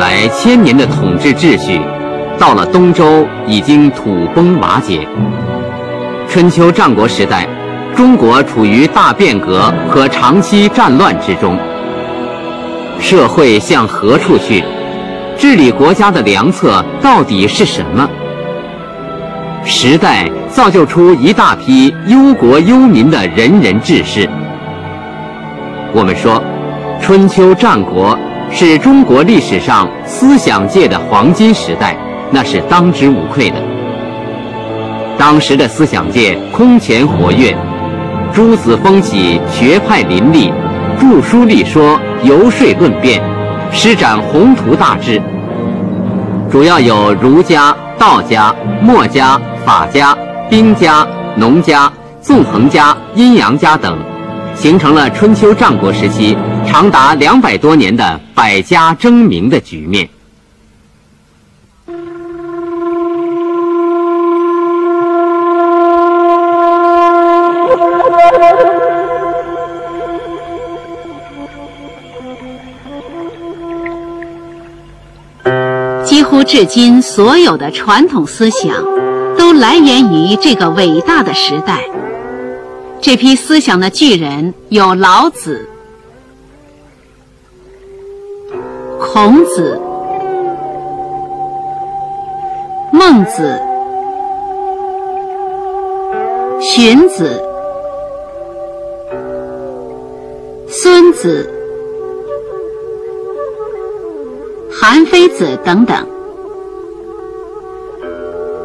[0.00, 1.78] 来千年的统治秩序，
[2.38, 5.06] 到了东周已经土崩瓦解。
[6.26, 7.46] 春秋战国时代，
[7.94, 11.54] 中国处于大变革和长期战乱之中。
[12.98, 14.64] 社会向何处去？
[15.36, 18.08] 治理国家的良策到底是什么？
[19.66, 24.26] 时代造就出一大批忧国忧民的仁人志士。
[25.92, 26.42] 我们说，
[27.02, 28.18] 春秋战国
[28.52, 31.96] 是中国历史上思想界的黄金时代，
[32.30, 33.56] 那是当之无愧的。
[35.16, 37.56] 当时的思想界空前活跃，
[38.32, 40.52] 诸子风起，学派林立，
[41.00, 41.98] 著书立说。
[42.22, 43.18] 游说论辩，
[43.72, 45.22] 施展宏图大志。
[46.50, 50.14] 主要有儒家、道家、墨家、法家、
[50.50, 53.96] 兵家、农家、纵横家、阴阳家等，
[54.60, 60.06] 形成了春秋战国时期长达两百多年的百家争鸣的局面。
[76.04, 78.84] 几乎至今，所有的传统思想
[79.38, 81.78] 都来源于这个伟大的时代。
[83.02, 85.66] 这批思想的巨人有老子、
[89.00, 89.80] 孔子、
[92.92, 93.58] 孟子、
[96.60, 97.42] 荀子、
[100.68, 101.50] 孙子、
[104.70, 106.06] 韩非子等等。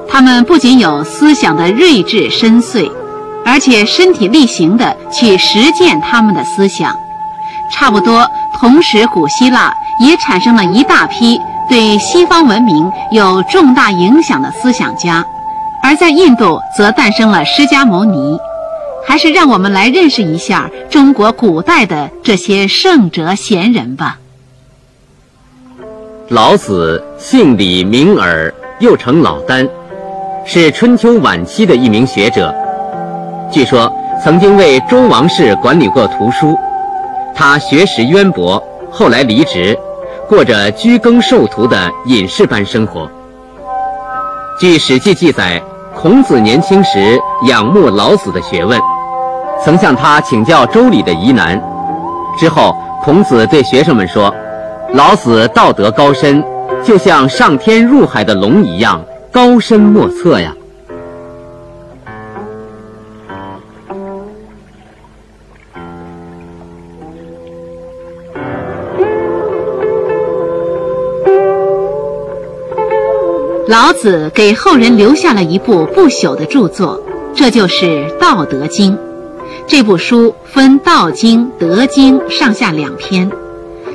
[0.09, 2.91] 他们不仅有思想的睿智深邃，
[3.55, 6.93] 而且身体力行地去实践他们的思想。
[7.71, 8.29] 差不多
[8.59, 9.73] 同时，古希腊
[10.05, 11.39] 也产生了一大批
[11.69, 15.23] 对西方文明有重大影响的思想家，
[15.81, 18.37] 而在印度则诞生了释迦牟尼。
[19.07, 24.19] 还是让我们来认识一下中国古代的这些圣哲贤人吧。
[26.27, 29.69] 老子姓李，名耳，又称老聃。
[30.45, 32.53] 是春秋晚期的一名学者，
[33.55, 33.89] 据说
[34.21, 36.59] 曾经为周王室管理过图书。
[37.33, 38.61] 他学识渊博，
[38.91, 39.79] 后来离职，
[40.27, 43.09] 过着居耕授徒的隐士般生活。
[44.59, 45.63] 据《史记》记载，
[45.95, 47.17] 孔子年轻时
[47.47, 48.77] 仰慕老子的学问，
[49.63, 51.57] 曾向他请教周礼的疑难。
[52.37, 54.35] 之后，孔子对学生们说
[54.91, 56.43] ：“老子道德高深，
[56.83, 59.01] 就像上天入海的龙一样。”
[59.31, 60.53] 高深莫测呀！
[74.05, 77.01] 子给后人留下了一部不朽的著作，
[77.33, 77.85] 这就是
[78.19, 78.93] 《道德经》。
[79.65, 83.31] 这部书分《道经》《德经》上下两篇。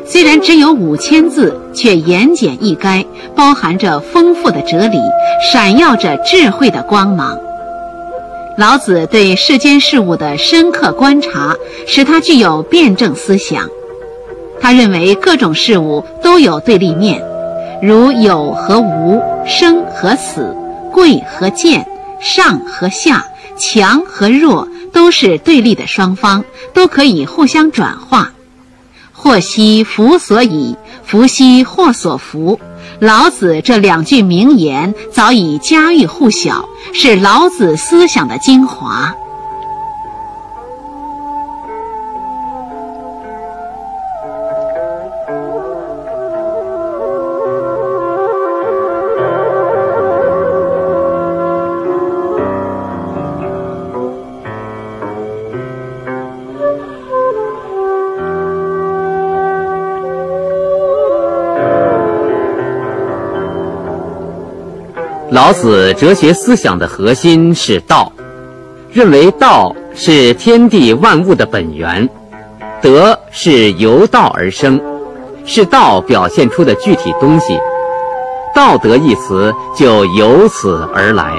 [0.04, 3.06] 虽然只有五千字，却言简意赅，
[3.36, 4.98] 包含着丰富的哲理，
[5.52, 7.38] 闪耀着智慧的光芒。
[8.58, 11.54] 老子对世间事物的深刻观察，
[11.86, 13.68] 使他具有辩证思想。
[14.60, 17.22] 他认为各种事物都有对立面，
[17.82, 20.54] 如有和无、生和死、
[20.92, 21.86] 贵和贱、
[22.20, 23.24] 上和下、
[23.56, 28.32] 强和弱，都是对立的双方，都可以互相转化。
[29.12, 32.60] 祸兮福所倚，福兮祸所伏。
[33.00, 39.14] 老子这两句名言早已家喻户晓，是老子思想的精华。
[65.42, 68.12] 老子哲学思想的核心是道，
[68.92, 72.06] 认为道是天地万物的本源，
[72.82, 74.78] 德是由道而生，
[75.46, 77.58] 是道表现出的具体东西，
[78.54, 81.32] 道德一词就由此而来。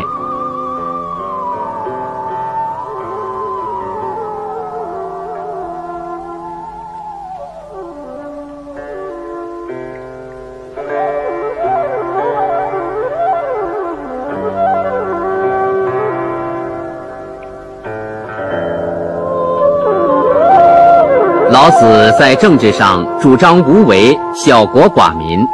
[21.52, 25.46] 老子在政治上主张无为、小国寡民，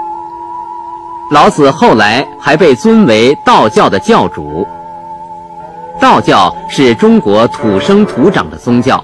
[1.31, 4.67] 老子后来还被尊为道教的教主。
[5.99, 9.03] 道教是中国土生土长的宗教。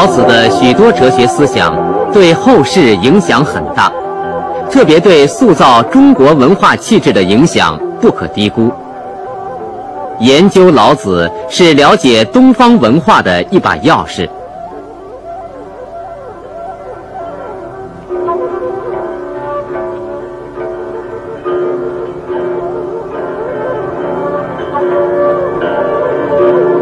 [0.00, 1.76] 老子的许多哲学思想
[2.10, 3.92] 对后世影响很大，
[4.70, 8.72] 特别对塑造中国文化气质的影响不可低估。
[10.18, 14.26] 研究老子是了解东方文化的一把钥匙。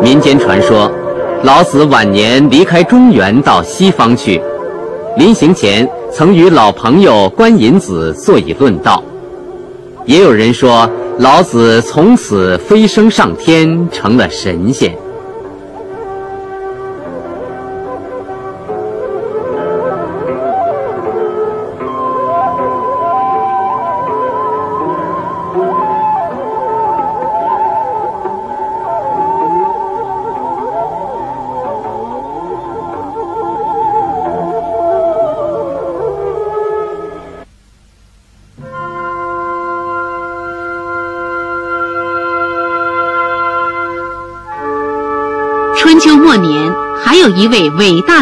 [0.00, 0.87] 民间传说。
[1.48, 4.38] 老子晚年离开中原，到西方去。
[5.16, 9.02] 临行前，曾与老朋友关尹子坐以论道。
[10.04, 10.86] 也有人说，
[11.20, 14.94] 老子从此飞升上天，成了神仙。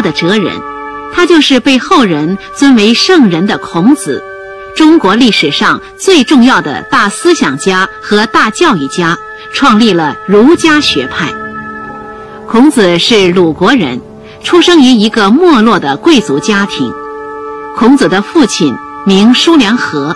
[0.07, 0.61] 的哲人，
[1.13, 4.23] 他就是被后人尊为圣人的孔子，
[4.73, 9.17] 中国历史上最重要的大思想家和大教育家，
[9.51, 11.33] 创立了儒家学派。
[12.47, 14.01] 孔子是鲁国人，
[14.41, 16.93] 出生于一个没落的贵族家庭。
[17.75, 18.73] 孔子的父亲
[19.05, 20.15] 名叔良和，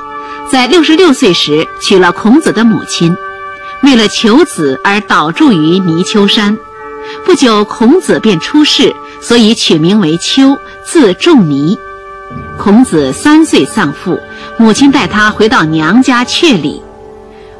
[0.49, 3.13] 在六十六岁时娶了孔子的母亲，
[3.83, 6.57] 为了求子而倒住于泥丘山。
[7.25, 11.77] 不久，孔子便出世，所以取名为丘，字仲尼。
[12.57, 14.19] 孔子三岁丧父，
[14.57, 16.81] 母亲带他回到娘家阙里。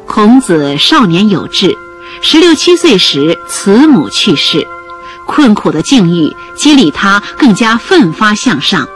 [0.06, 1.76] 孔子少年有志，
[2.20, 4.66] 十六七岁时慈母去世，
[5.26, 8.88] 困苦的境遇激励他更加奋发向上。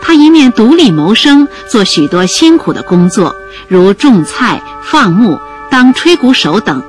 [0.00, 3.36] 他一面独立谋生，做许多辛苦的工作，
[3.68, 5.38] 如种菜、放牧、
[5.70, 6.82] 当吹鼓手等。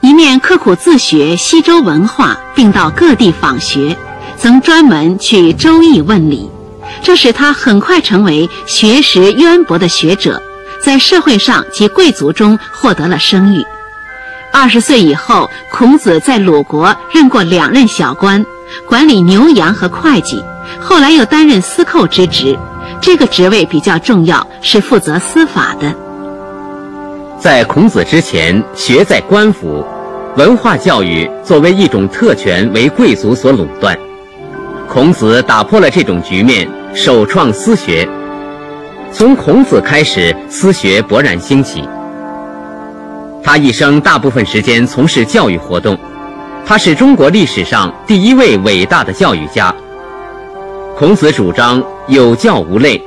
[0.00, 3.96] 一面刻苦自学西周文化，并到各地访学，
[4.40, 6.48] 曾专门去周易问礼，
[7.02, 10.40] 这使他很快成为学识渊博的学者，
[10.80, 13.64] 在社会上及贵族中获得了声誉。
[14.52, 18.44] 二十岁以后，孔子在鲁国任过两任小官，
[18.86, 20.42] 管理牛羊和会计，
[20.80, 22.56] 后来又担任司寇之职，
[23.00, 25.92] 这个职位比较重要，是负责司法的。
[27.40, 29.84] 在孔子之前，学在官府，
[30.36, 33.98] 文化教育作为一种特权为贵族所垄断。
[34.88, 38.08] 孔子打破了这种局面，首创私学。
[39.12, 41.86] 从孔子开始，私学勃然兴起。
[43.42, 45.96] 他一生大部分时间从事教育活动，
[46.64, 49.72] 他是中国历史上第一位伟大的教育家。
[50.96, 53.00] 孔子主张有教无类，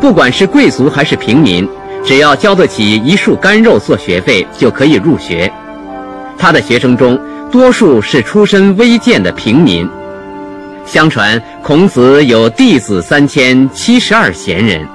[0.00, 1.68] 不管是贵族还是平民。
[2.04, 5.52] 只要交得起一束干肉做学费，就可以入学。
[6.38, 7.20] 他的学生中，
[7.50, 9.86] 多数是出身微贱的平民。
[10.88, 14.88] 相传，孔子有弟子三千七十二贤人。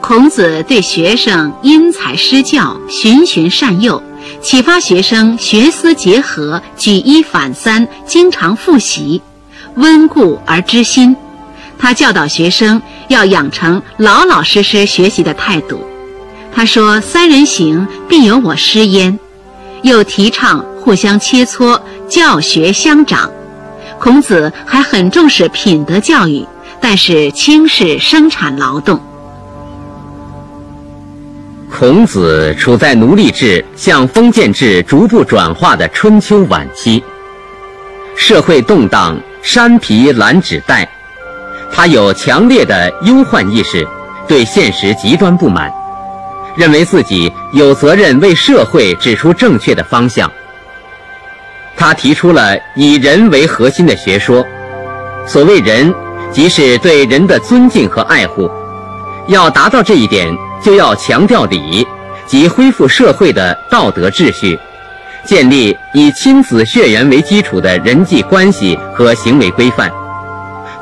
[0.00, 4.02] 孔子对学生因材施教，循循善诱，
[4.42, 9.22] 启发学生学思结合，举一反三，经常复习，
[9.76, 11.14] 温故而知新。
[11.78, 15.80] 他教导学生要养成老老实实学习的态度。
[16.52, 19.16] 他说：“三人行，必有我师焉。”
[19.82, 23.30] 又提倡互相切磋，教学相长。
[23.98, 26.46] 孔子还很重视品德教育，
[26.80, 28.98] 但是轻视生产劳动。
[31.70, 37.02] 孔子处在奴隶制向封建制逐步转化的春秋晚期，
[38.16, 39.18] 社会动荡。
[39.42, 40.86] 山皮蓝纸带。
[41.72, 43.88] 他有强烈的忧患意识，
[44.28, 45.72] 对现实极端不满，
[46.60, 50.30] 认为自己有责任为社会指出正确的方向。
[51.74, 54.44] 他提出了以人为核心的学说，
[55.26, 55.92] 所谓人，
[56.30, 58.50] 即是对人的尊敬和爱护。
[59.28, 60.30] 要达到这一点，
[60.62, 61.86] 就要强调礼，
[62.26, 64.58] 即恢复社会的道德秩序，
[65.24, 69.90] 建立以亲子血缘为基础的人际关系和行为规范。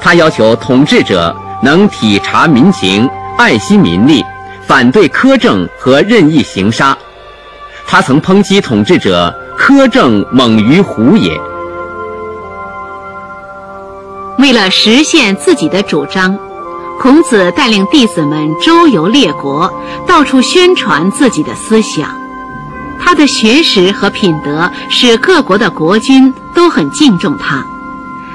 [0.01, 4.25] 他要求统治者能体察民情，爱惜民力，
[4.69, 6.97] 反对苛政和任意行杀。
[7.87, 11.41] 他曾抨击统治者苛政猛于虎也。
[14.39, 16.39] 为了实现自己的主张，
[17.01, 19.73] 孔子带领弟子们周游列国，
[20.07, 22.17] 到处宣传自己的思想。
[23.01, 27.65] 他的学识和品德使各国的国君都很敬重他。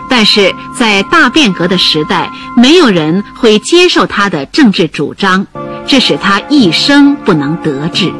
[0.10, 5.46] 但是在大变革的时代，没有人会接受他的政治主张，
[5.86, 8.12] 这使他一生不能得志。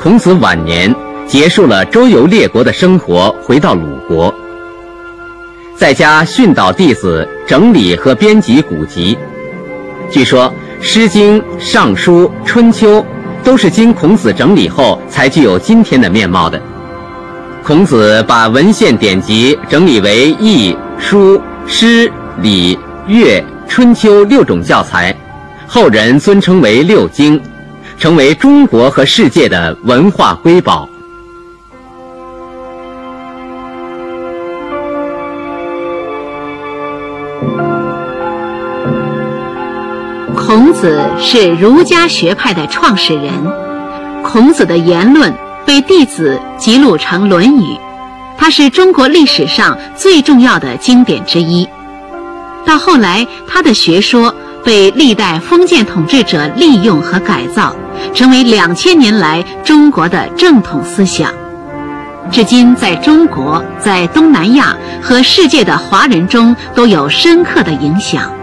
[0.00, 0.94] 孔子晚年
[1.26, 4.32] 结束了周游列国的生活，回到鲁国，
[5.76, 9.16] 在家训导弟子，整理和编辑古籍。
[10.10, 10.52] 据说
[10.84, 13.00] 《诗经》《尚书》《春秋》
[13.42, 16.60] 都是经孔子整理后才具有今天的面貌的。
[17.64, 22.78] 孔子把文献典籍整理为易、书、诗、礼、
[23.08, 25.12] 乐、春秋六种教材，
[25.66, 27.40] 后人尊称为六经，
[27.98, 30.88] 成为中国和世界的文化瑰宝。
[40.34, 43.32] 孔子是儒家学派的创始人，
[44.22, 45.32] 孔子的言论。
[45.66, 47.74] 被弟子记录成《论语》，
[48.38, 51.68] 他是中国历史上最重要的经典之一。
[52.64, 54.32] 到后来，他的学说
[54.66, 57.72] 被历代封建统治者利用和改造，
[58.12, 61.32] 成为两千年来中国的正统思想，
[62.32, 68.35] 至今在中国、在东南亚和世界的华人中都有深刻的影响。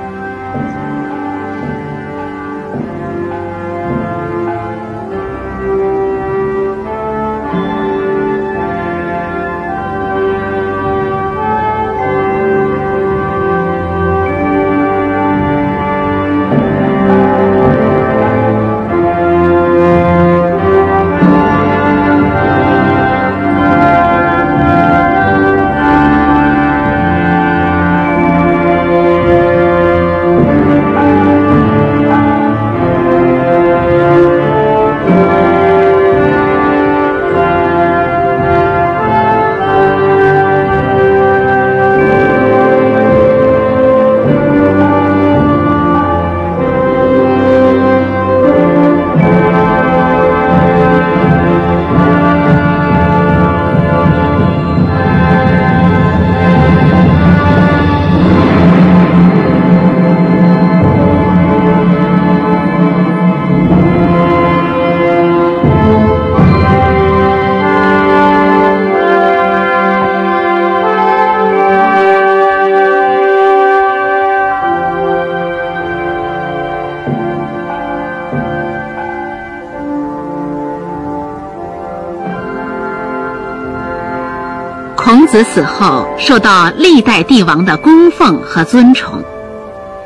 [85.14, 89.24] 孔子死后，受到历代帝王的供奉和尊崇。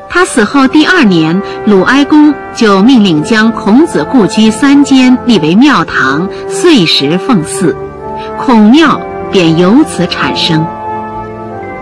[0.09, 7.73] 他死后第二年，鲁哀公就命令将孔子故居三间立为庙堂，岁时奉祀，
[8.37, 8.99] 孔庙
[9.31, 10.67] 便由此产生。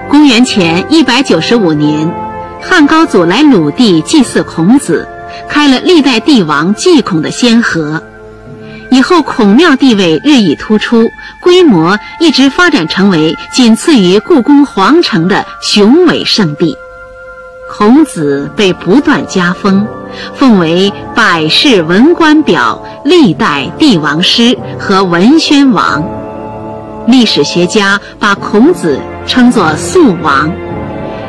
[0.07, 2.13] 公元前一百九十五年，
[2.61, 5.07] 汉高祖来鲁地祭祀孔子，
[5.49, 8.03] 开了历代帝王祭孔的先河。
[8.95, 11.11] 以后，孔庙地位日益突出，
[11.41, 16.77] 规模一直发展成为仅次于故宫皇城的雄伟圣地。
[17.69, 19.85] 孔子被不断加封，
[20.35, 26.01] 奉为百世文官表、历代帝王师和文宣王。
[27.05, 28.97] 历史学家把孔子
[29.27, 30.49] 称作素王，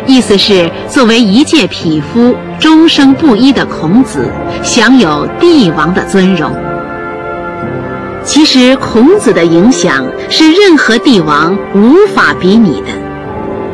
[0.06, 4.30] 意思是作为一介匹夫、终生不衣的孔子，
[4.62, 6.54] 享有帝王的尊荣。
[8.26, 12.88] 其实，孔子的影响是任何帝王无法比拟的。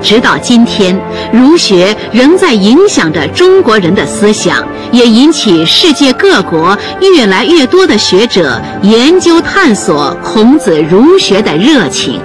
[0.02, 1.00] 直到今天，
[1.32, 12.20] 儒学仍在影响着中国人的思想，也引起世界各国越来越多的学者研究探索孔子儒学的热情。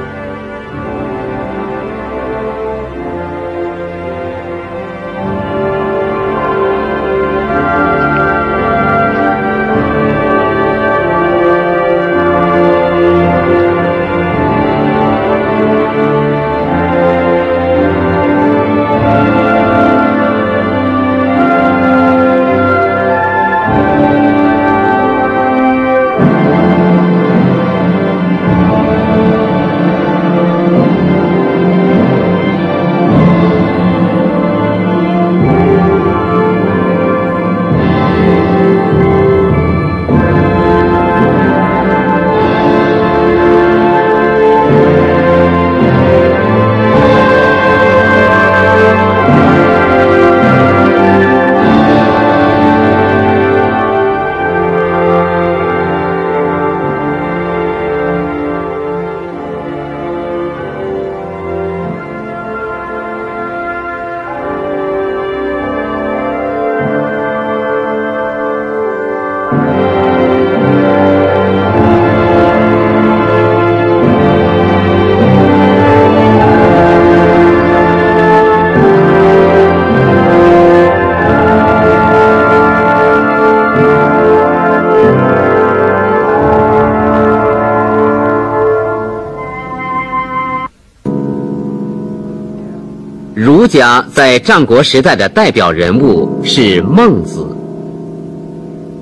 [93.67, 97.45] 家在战国时代的代表人物是孟子。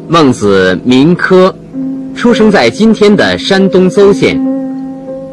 [0.07, 1.51] 孟子名轲，
[2.15, 4.39] 出生在今天的山东邹县，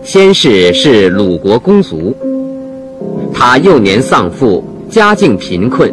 [0.03, 2.17] 先世是鲁国公族。
[3.35, 5.93] 他幼年丧父，家境贫困。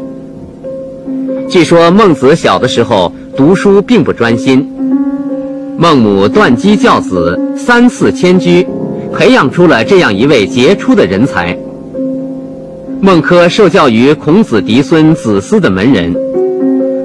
[1.50, 4.66] 据说孟子小的时候读书并不专心，
[5.78, 8.66] 孟母断机教子，三次迁居，
[9.13, 11.59] 培养出了这样一位杰出的人才。
[13.02, 16.14] 孟轲受教于孔子嫡孙子思的门人，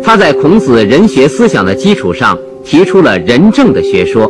[0.02, 4.28] 他在孔子人学思想的基础上提出了仁政的学说。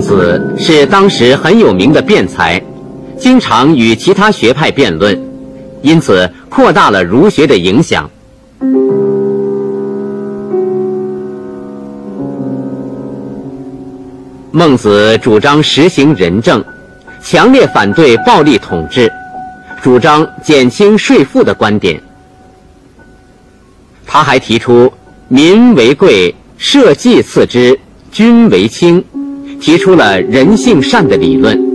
[0.00, 2.58] 孟子是当时很有名的辩才，
[3.18, 5.14] 经常与其他学派辩论，
[5.82, 8.10] 因此扩大了儒学的影响。
[14.50, 16.64] 孟子主张实行仁政，
[17.22, 19.12] 强烈反对暴力统治，
[19.82, 22.02] 主张减轻税赋的观点。
[24.06, 24.90] 他还提出
[25.28, 27.78] “民为贵，社稷次之，
[28.10, 29.04] 君为轻”。
[29.60, 31.68] 提出了人性善的理论。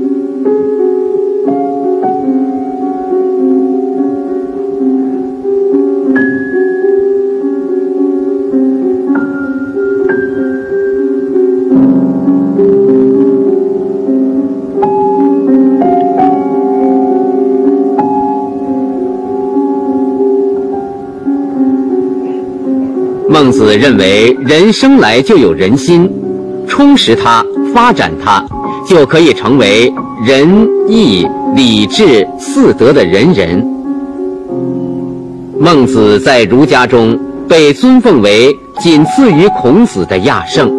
[23.29, 26.09] 孟子认为，人生来就有人心，
[26.67, 27.45] 充实它。
[27.75, 28.41] 发展它，
[28.87, 29.93] 就可以成为
[30.25, 33.61] 仁义礼智四德的仁人。
[35.59, 40.71] 孟子在儒家中被尊奉为仅次于孔子的亚圣，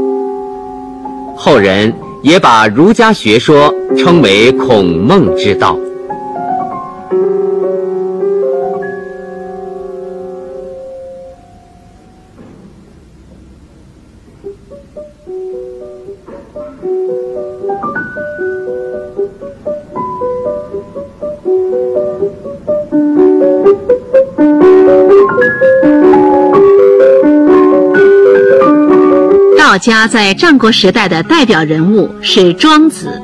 [1.36, 5.76] 后人也把儒家学说称为孔孟之道。
[29.86, 33.22] 家在战国时代的代表人物是庄子，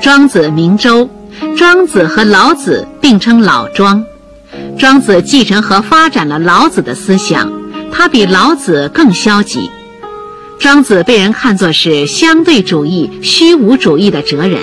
[0.00, 1.10] 庄子名周，
[1.56, 4.04] 庄子和老子并称老庄。
[4.78, 7.52] 庄子继承和发展了老子的思想，
[7.90, 9.68] 他比老子更消极。
[10.60, 14.62] 庄子被人看作是相对主义、虚无主义的哲人，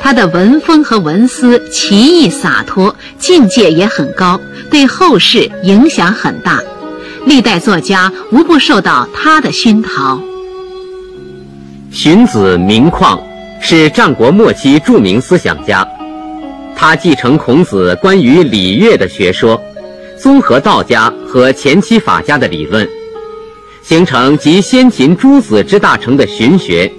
[0.00, 6.62] 他的文风和文思奇异洒脱，境界也很高，对后世影响很大，
[7.26, 10.18] 历代作家无不受到他的熏陶。
[11.92, 13.20] 荀子名旷，
[13.60, 15.86] 是战国末期著名思想家。
[16.74, 19.62] 他继承孔子关于礼乐的学说，
[20.18, 22.88] 综合道家和前期法家的理论，
[23.82, 26.90] 形成集先秦诸子之大成的荀学。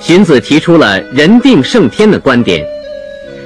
[0.00, 2.66] 荀子提出了“人定胜天”的观点，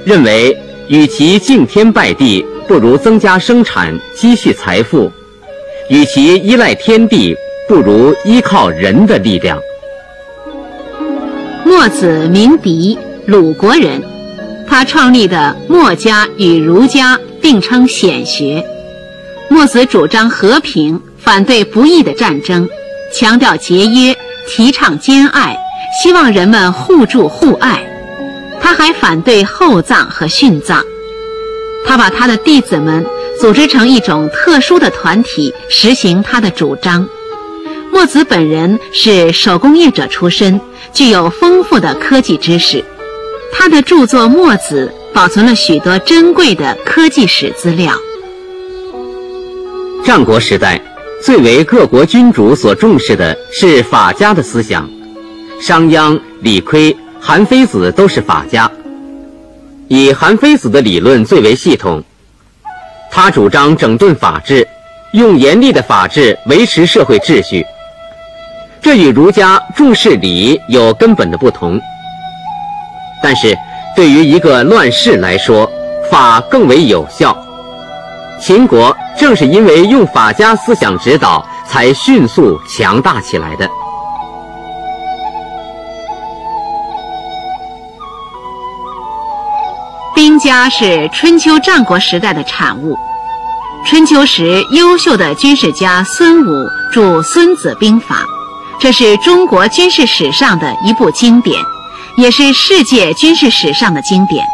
[0.05, 0.57] 认为
[0.87, 5.07] 与其敬天拜地，不如增加生产积蓄财富；
[5.87, 9.59] 与其依赖天地，不如依靠人的力量。
[11.65, 13.99] 墨子名狄，鲁国人。
[14.67, 18.63] 他创立的墨家与儒家并称显学。
[19.49, 22.69] 墨子主张和平，反对不义的战争，
[23.11, 24.15] 强调节约，
[24.47, 25.57] 提倡兼爱，
[26.03, 27.83] 希望人们互助互爱。
[28.61, 30.83] 他还反对厚葬和殉葬。
[31.83, 33.03] 他把他的弟子们
[33.41, 37.09] 组织成一种特殊的团体，实行他的主张。
[37.95, 40.59] 墨子本人是手工业者出身。
[40.91, 42.83] 具有丰富的科技知识，
[43.53, 47.93] 他的著作《墨子》保存了许多珍贵的科技史资料。
[50.03, 50.81] 战国时代，
[51.23, 54.89] 最为各国君主所重视的是法家的思想，
[55.61, 58.69] 商鞅、李悝、韩非子都是法家。
[59.87, 62.03] 以韩非子的理论最为系统，
[63.09, 64.67] 他主张整顿法治，
[65.13, 67.65] 用严厉的法治维持社会秩序。
[68.85, 71.81] 这与儒家重视礼有根本的不同。
[73.19, 73.57] 但是
[73.95, 75.67] 对于一个乱世来说
[76.11, 77.35] 法更为有效。
[78.39, 83.67] 秦国正是因为用法家思想指导才迅速强大起来的。
[90.13, 92.95] 兵家是春秋战国时代的产物
[93.87, 98.34] 春秋时优秀的军事家孙武著孙子兵法。
[98.79, 101.59] 这是中国军事史上的一部经典，
[102.17, 104.45] 也是世界军事史上的经典。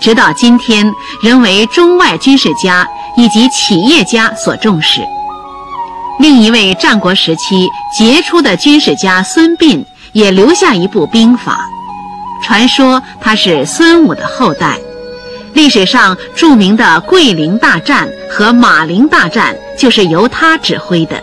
[0.00, 2.86] 直到今天，仍为中外军事家
[3.16, 5.00] 以及企业家所重视。
[6.18, 11.58] 另一位战国时期杰出的军事家孙膑也留下一部兵法，
[12.42, 14.78] 传说他是孙武的后代。
[15.54, 21.22] 历史上著名的桂林大战和马陵大战就是由他指挥的。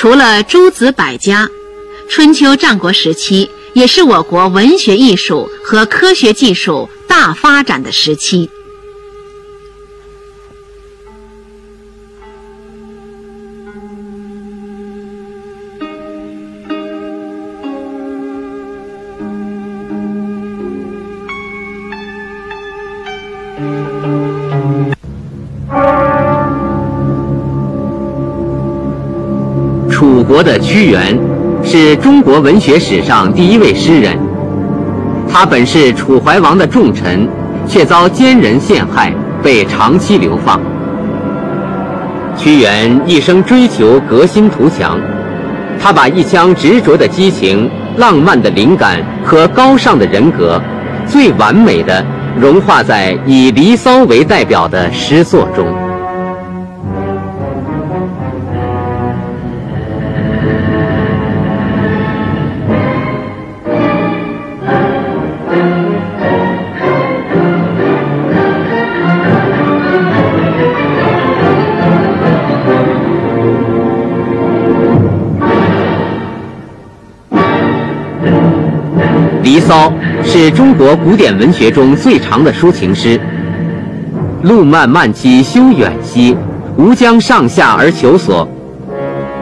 [0.00, 1.50] 除了诸子百家，
[2.08, 8.48] 春秋战国时期也是我国文学艺术和科学技术大发展的时期。
[30.38, 31.18] 国的屈原
[31.64, 34.16] 是中国文学史上第一位诗人。
[35.28, 37.28] 他本是楚怀王的重臣，
[37.66, 40.60] 却遭奸人陷害，被长期流放。
[42.36, 44.96] 屈原一生追求革新图强，
[45.80, 50.62] 他把一腔执着的激情、浪漫的灵感和高尚的人格，
[51.04, 52.06] 最完美的
[52.38, 55.66] 融化在以《离骚》为代表的诗作中。
[79.68, 79.92] 《骚》
[80.24, 83.20] 是中国古典文学中最长的抒情诗。
[84.40, 86.34] 路漫漫其修远兮，
[86.78, 88.48] 吾将上下而求索。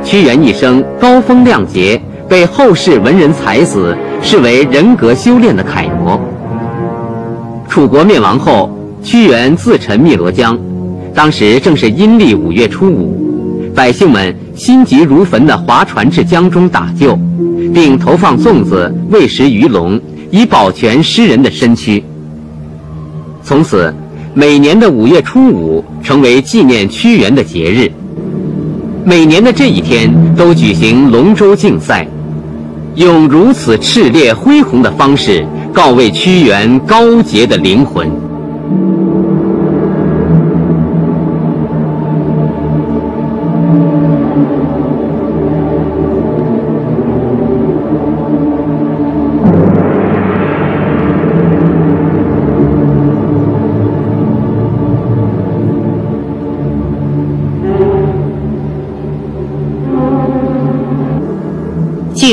[0.03, 6.21] 屈原一生高风亮节，被后世文人才子视为人格修炼的楷模。
[7.69, 10.59] 楚国灭亡后，屈原自沉汨罗江，
[11.15, 17.17] 当时正是阴历五月初五，百姓们心急如焚地划船至江中打救。
[17.75, 22.03] 并投放粽子、喂食鱼龙，以保全诗人的身躯。
[23.43, 23.95] 从此，
[24.35, 27.91] 每年的五月初五成为纪念屈原的节日。
[29.05, 32.09] 每年的这一天都举行龙舟竞赛，
[32.97, 38.11] 用如此炽烈恢宏的方式告慰屈原高洁的灵魂。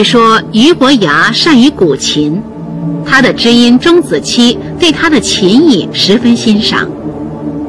[0.04, 2.42] 说俞伯牙善于古琴，
[3.06, 6.88] 他的知音钟子期对他的琴艺十分欣赏。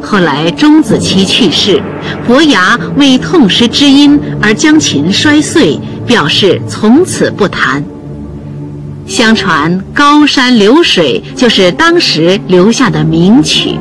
[0.03, 1.81] 后来钟子期去世，
[2.27, 7.83] 伯牙为痛失知音而将琴摔碎，表示从此不弹。
[9.07, 13.79] 相传《高山流水》就是当时留下的名曲。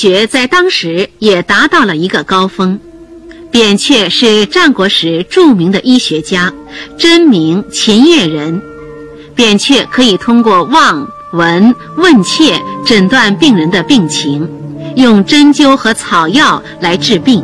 [0.00, 2.78] 学在当时也达到了一个高峰。
[3.50, 6.52] 扁鹊是战国时著名的医学家，
[6.96, 8.62] 真名秦越人。
[9.34, 14.48] 扁鹊可以通过望、闻、问切诊断病人的病情，
[14.94, 17.42] 用针灸和草药来治病。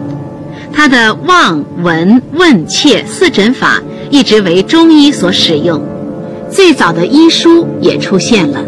[0.73, 5.85] 他的望、闻、问切四诊法一直为中医所使用，
[6.49, 8.65] 最早的医书也出现了。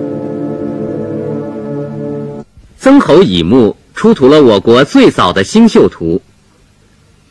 [2.86, 6.22] 曾侯乙墓出土了我国最早的星宿图。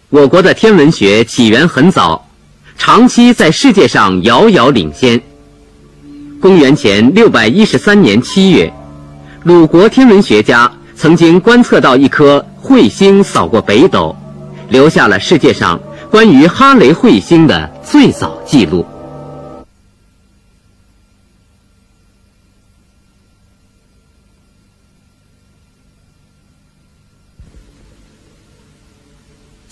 [0.09, 2.27] 我国的天文学起源很早，
[2.77, 5.21] 长期在世界上遥遥领先。
[6.41, 8.73] 公元前六百一十三年七月，
[9.45, 14.13] 鲁国天文学家曾经观测到一颗彗星扫过北斗，
[14.67, 15.79] 留下了世界上
[16.11, 18.85] 关于哈雷彗星的最早记录。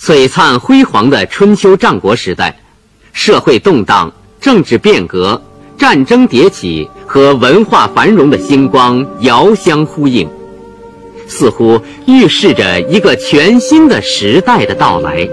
[0.05, 2.59] 璀璨辉煌的春秋战国时代，
[3.13, 4.11] 社会动荡、
[4.41, 5.41] 政治变革、
[5.77, 10.29] 战争迭起和文化繁荣的星光遥相呼应，
[11.25, 15.25] 似乎预示着一个全新的时代的到来。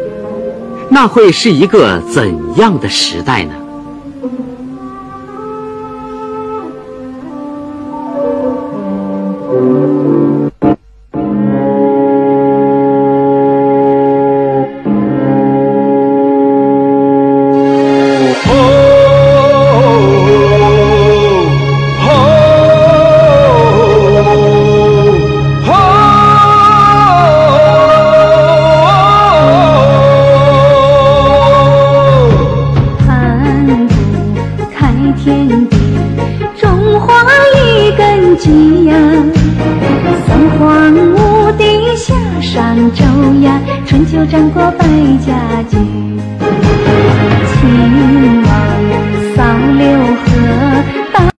[0.88, 3.54] 那会是一个怎样的时代呢？